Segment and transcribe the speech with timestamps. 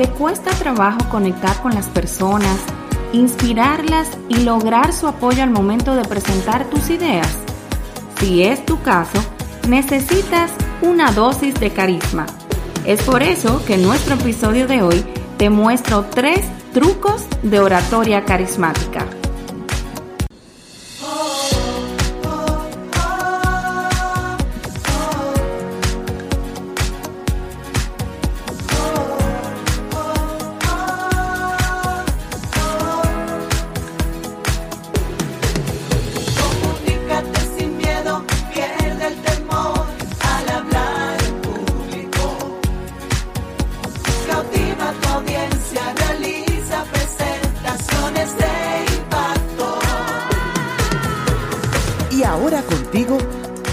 [0.00, 2.56] ¿Te cuesta trabajo conectar con las personas,
[3.12, 7.28] inspirarlas y lograr su apoyo al momento de presentar tus ideas?
[8.18, 9.22] Si es tu caso,
[9.68, 12.24] necesitas una dosis de carisma.
[12.86, 15.04] Es por eso que en nuestro episodio de hoy
[15.36, 19.04] te muestro tres trucos de oratoria carismática.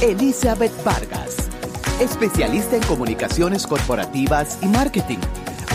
[0.08, 1.50] Elizabeth Vargas,
[2.00, 5.18] especialista en comunicaciones corporativas y marketing,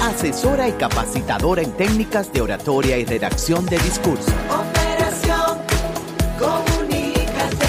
[0.03, 4.33] asesora y capacitadora en técnicas de oratoria y redacción de discurso.
[4.49, 5.59] Operación
[6.39, 7.67] Comunícate.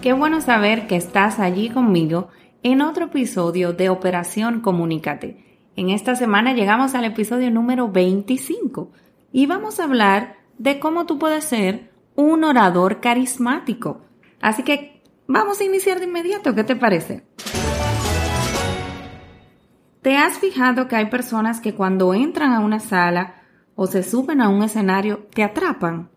[0.00, 2.28] Qué bueno saber que estás allí conmigo
[2.62, 5.44] en otro episodio de Operación Comunícate.
[5.76, 8.92] En esta semana llegamos al episodio número 25
[9.30, 14.07] y vamos a hablar de cómo tú puedes ser un orador carismático.
[14.40, 17.24] Así que vamos a iniciar de inmediato, ¿qué te parece?
[20.02, 23.42] ¿Te has fijado que hay personas que cuando entran a una sala
[23.74, 26.10] o se suben a un escenario te atrapan?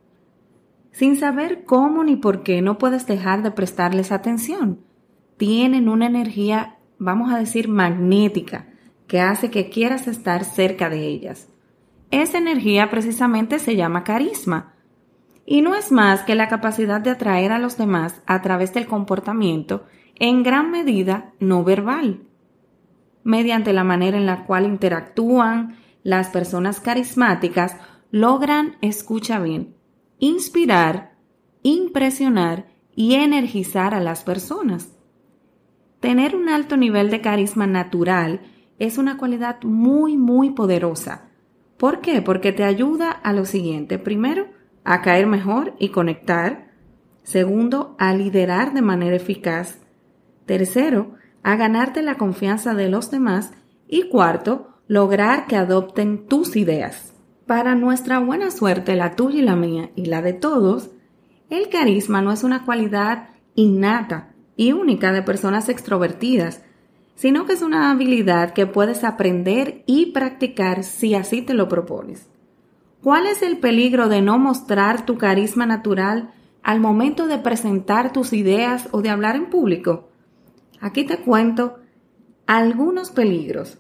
[0.92, 4.82] Sin saber cómo ni por qué no puedes dejar de prestarles atención.
[5.38, 8.68] Tienen una energía, vamos a decir, magnética,
[9.08, 11.50] que hace que quieras estar cerca de ellas.
[12.12, 14.74] Esa energía precisamente se llama carisma
[15.46, 18.88] y no es más que la capacidad de atraer a los demás a través del
[18.88, 22.22] comportamiento, en gran medida no verbal.
[23.24, 27.76] Mediante la manera en la cual interactúan, las personas carismáticas
[28.12, 29.76] logran, escucha bien,
[30.20, 31.14] inspirar,
[31.64, 34.98] impresionar y energizar a las personas.
[36.00, 38.42] Tener un alto nivel de carisma natural
[38.80, 41.30] es una cualidad muy, muy poderosa.
[41.78, 42.22] ¿Por qué?
[42.22, 44.00] Porque te ayuda a lo siguiente.
[44.00, 44.48] Primero,
[44.84, 46.72] a caer mejor y conectar.
[47.24, 49.80] Segundo, a liderar de manera eficaz.
[50.46, 53.52] Tercero, a ganarte la confianza de los demás.
[53.88, 57.14] Y cuarto, lograr que adopten tus ideas.
[57.46, 60.92] Para nuestra buena suerte, la tuya y la mía y la de todos,
[61.50, 66.64] el carisma no es una cualidad innata y única de personas extrovertidas,
[67.16, 72.31] sino que es una habilidad que puedes aprender y practicar si así te lo propones.
[73.02, 78.32] ¿Cuál es el peligro de no mostrar tu carisma natural al momento de presentar tus
[78.32, 80.10] ideas o de hablar en público?
[80.80, 81.80] Aquí te cuento
[82.46, 83.80] algunos peligros.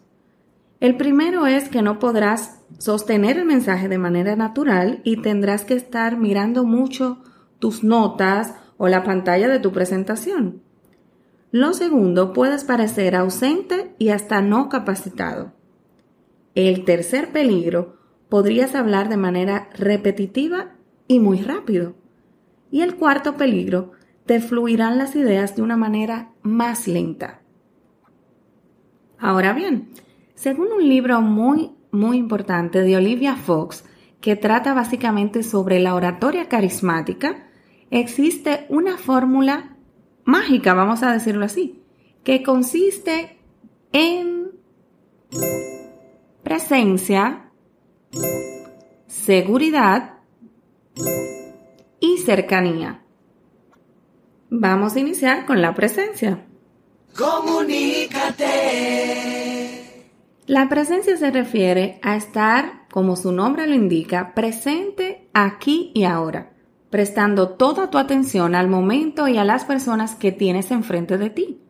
[0.79, 5.75] El primero es que no podrás sostener el mensaje de manera natural y tendrás que
[5.75, 7.19] estar mirando mucho
[7.59, 10.63] tus notas o la pantalla de tu presentación.
[11.51, 15.51] Lo segundo, puedes parecer ausente y hasta no capacitado.
[16.55, 18.00] El tercer peligro
[18.31, 20.72] podrías hablar de manera repetitiva
[21.06, 21.96] y muy rápido.
[22.72, 23.92] Y el cuarto peligro,
[24.25, 27.42] te fluirán las ideas de una manera más lenta.
[29.19, 29.90] Ahora bien,
[30.34, 33.84] según un libro muy, muy importante de Olivia Fox,
[34.22, 37.50] que trata básicamente sobre la oratoria carismática,
[37.90, 39.75] existe una fórmula
[40.24, 41.84] mágica, vamos a decirlo así,
[42.24, 43.38] que consiste
[43.92, 44.52] en
[46.44, 47.41] presencia,
[49.07, 50.16] seguridad
[51.99, 53.03] y cercanía.
[54.49, 56.45] Vamos a iniciar con la presencia.
[57.16, 58.50] Comunícate.
[60.47, 66.51] La presencia se refiere a estar, como su nombre lo indica, presente aquí y ahora,
[66.89, 71.61] prestando toda tu atención al momento y a las personas que tienes enfrente de ti.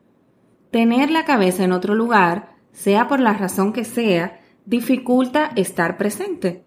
[0.71, 6.63] Tener la cabeza en otro lugar, sea por la razón que sea, dificulta estar presente.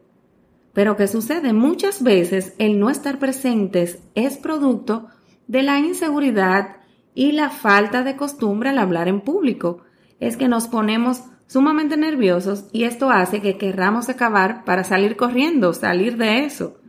[0.73, 1.52] Pero ¿qué sucede?
[1.52, 5.06] Muchas veces el no estar presentes es producto
[5.46, 6.76] de la inseguridad
[7.14, 9.82] y la falta de costumbre al hablar en público.
[10.19, 15.73] Es que nos ponemos sumamente nerviosos y esto hace que querramos acabar para salir corriendo,
[15.73, 16.81] salir de eso.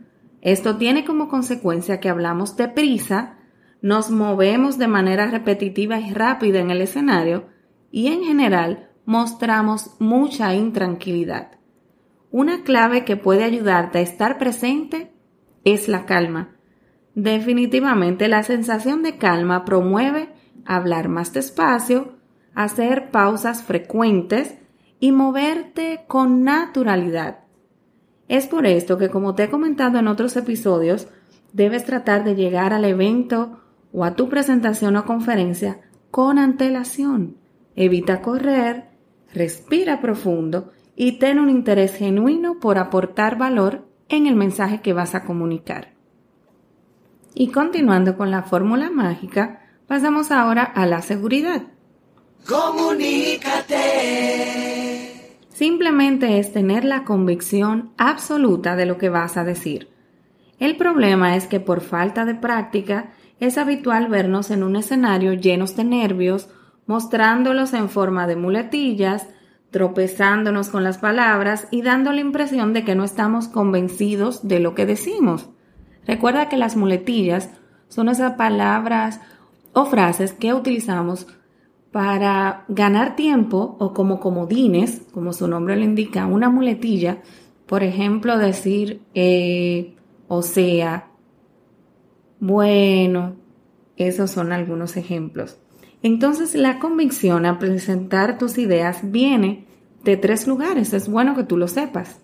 [0.41, 3.37] Esto tiene como consecuencia que hablamos deprisa,
[3.81, 7.47] nos movemos de manera repetitiva y rápida en el escenario
[7.91, 11.51] y en general mostramos mucha intranquilidad.
[12.31, 15.13] Una clave que puede ayudarte a estar presente
[15.63, 16.55] es la calma.
[17.13, 20.33] Definitivamente la sensación de calma promueve
[20.65, 22.15] hablar más despacio,
[22.53, 24.55] hacer pausas frecuentes
[24.99, 27.39] y moverte con naturalidad.
[28.27, 31.07] Es por esto que, como te he comentado en otros episodios,
[31.53, 33.61] debes tratar de llegar al evento
[33.93, 35.79] o a tu presentación o conferencia
[36.11, 37.37] con antelación.
[37.75, 38.94] Evita correr,
[39.35, 45.13] respira profundo y ten un interés genuino por aportar valor en el mensaje que vas
[45.13, 45.93] a comunicar.
[47.33, 51.63] Y continuando con la fórmula mágica, pasamos ahora a la seguridad.
[52.47, 53.75] Comunícate.
[55.49, 59.89] Simplemente es tener la convicción absoluta de lo que vas a decir.
[60.59, 65.75] El problema es que por falta de práctica es habitual vernos en un escenario llenos
[65.75, 66.49] de nervios,
[66.87, 69.27] mostrándolos en forma de muletillas,
[69.71, 74.75] tropezándonos con las palabras y dando la impresión de que no estamos convencidos de lo
[74.75, 75.49] que decimos.
[76.07, 77.49] Recuerda que las muletillas
[77.89, 79.19] son esas palabras
[79.73, 81.27] o frases que utilizamos
[81.91, 87.19] para ganar tiempo o como comodines, como su nombre lo indica, una muletilla,
[87.65, 89.95] por ejemplo, decir eh,
[90.27, 91.09] o sea,
[92.39, 93.35] bueno,
[93.97, 95.57] esos son algunos ejemplos.
[96.05, 99.65] Entonces la convicción a presentar tus ideas viene
[100.03, 102.19] de tres lugares, es bueno que tú lo sepas.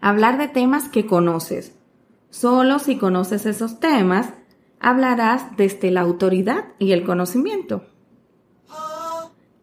[0.00, 1.76] Hablar de temas que conoces,
[2.28, 4.32] Solo si conoces esos temas,
[4.80, 7.84] hablarás desde la autoridad y el conocimiento.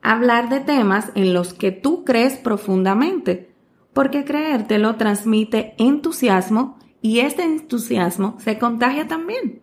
[0.02, 3.52] Hablar de temas en los que tú crees profundamente,
[3.92, 9.62] porque creértelo transmite entusiasmo y este entusiasmo se contagia también.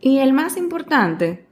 [0.00, 1.43] Y el más importante,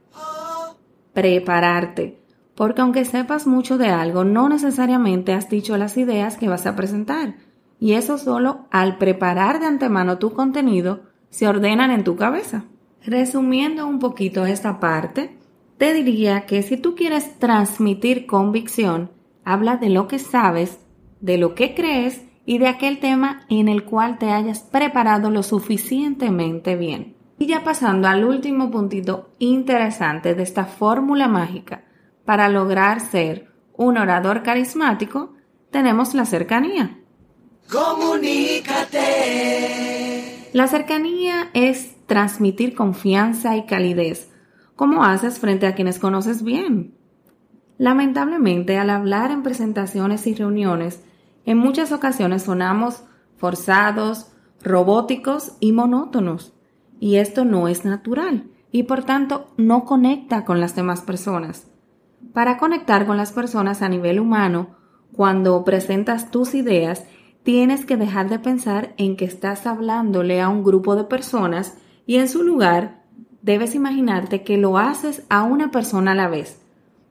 [1.13, 2.19] prepararte,
[2.55, 6.75] porque aunque sepas mucho de algo, no necesariamente has dicho las ideas que vas a
[6.75, 7.35] presentar
[7.83, 12.63] y eso solo al preparar de antemano tu contenido se ordenan en tu cabeza.
[13.05, 15.37] Resumiendo un poquito esta parte,
[15.77, 19.11] te diría que si tú quieres transmitir convicción,
[19.43, 20.79] habla de lo que sabes,
[21.19, 25.43] de lo que crees y de aquel tema en el cual te hayas preparado lo
[25.43, 27.12] suficientemente bien.
[27.37, 31.83] Y ya pasando al último puntito interesante de esta fórmula mágica
[32.25, 35.33] para lograr ser un orador carismático,
[35.71, 36.99] tenemos la cercanía.
[37.69, 38.93] Comunícate.
[40.53, 44.29] La cercanía es transmitir confianza y calidez,
[44.75, 46.95] como haces frente a quienes conoces bien.
[47.79, 51.01] Lamentablemente, al hablar en presentaciones y reuniones,
[51.45, 53.03] en muchas ocasiones sonamos
[53.37, 54.31] forzados,
[54.61, 56.53] robóticos y monótonos,
[57.03, 61.67] y esto no es natural y por tanto no conecta con las demás personas.
[62.31, 64.77] Para conectar con las personas a nivel humano,
[65.11, 67.03] cuando presentas tus ideas,
[67.43, 72.19] tienes que dejar de pensar en que estás hablándole a un grupo de personas y
[72.19, 73.03] en su lugar
[73.41, 76.61] debes imaginarte que lo haces a una persona a la vez.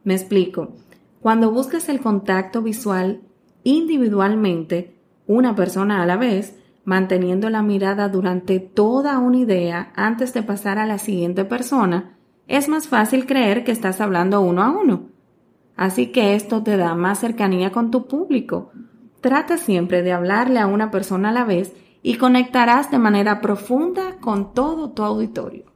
[0.05, 0.73] Me explico.
[1.21, 3.21] Cuando buscas el contacto visual
[3.63, 4.97] individualmente,
[5.27, 10.79] una persona a la vez, manteniendo la mirada durante toda una idea antes de pasar
[10.79, 12.19] a la siguiente persona,
[12.49, 15.09] es más fácil creer que estás hablando uno a uno.
[15.77, 18.73] Así que esto te da más cercanía con tu público,
[19.23, 24.17] Trata siempre de hablarle a una persona a la vez y conectarás de manera profunda
[24.21, 25.67] con todo tu auditorio.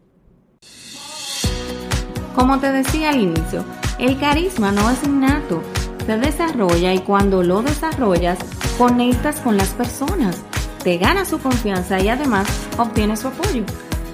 [2.34, 3.64] Como te decía al inicio,
[4.00, 5.62] el carisma no es innato,
[6.04, 8.36] se desarrolla y cuando lo desarrollas,
[8.76, 10.44] conectas con las personas,
[10.86, 12.46] te ganas su confianza y además
[12.78, 13.64] obtienes su apoyo.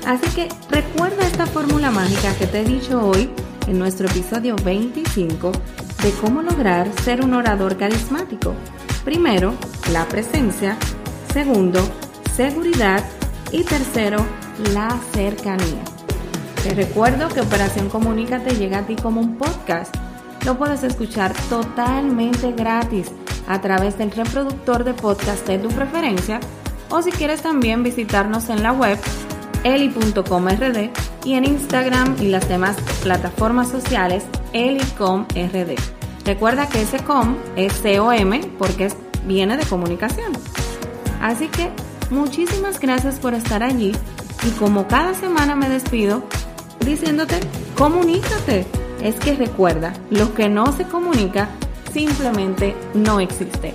[0.07, 3.29] Así que recuerda esta fórmula mágica que te he dicho hoy
[3.67, 5.53] en nuestro episodio 25
[6.03, 8.55] de cómo lograr ser un orador carismático.
[9.05, 9.53] Primero,
[9.93, 10.79] la presencia.
[11.35, 11.87] Segundo,
[12.35, 13.05] seguridad.
[13.51, 14.25] Y tercero,
[14.73, 15.85] la cercanía.
[16.63, 19.95] Te recuerdo que Operación Comunícate llega a ti como un podcast.
[20.47, 23.13] Lo puedes escuchar totalmente gratis
[23.47, 26.41] a través del reproductor de podcast de tu preferencia
[26.93, 28.99] o si quieres también visitarnos en la web
[29.65, 30.91] eli.com.rd
[31.25, 35.79] y en Instagram y las demás plataformas sociales elicomrd.
[36.25, 38.89] Recuerda que ese com es COM porque
[39.27, 40.33] viene de comunicación.
[41.21, 41.71] Así que
[42.11, 43.93] muchísimas gracias por estar allí
[44.47, 46.23] y como cada semana me despido
[46.85, 47.41] diciéndote,
[47.77, 48.67] comunícate.
[49.03, 51.49] Es que recuerda, lo que no se comunica
[51.93, 53.75] simplemente no existe.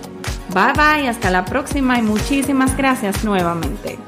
[0.54, 4.00] Bye bye, hasta la próxima y muchísimas gracias nuevamente.